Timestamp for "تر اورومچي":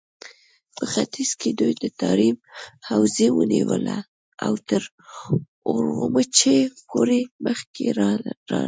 4.69-6.57